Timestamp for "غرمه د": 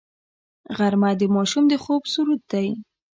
0.77-1.21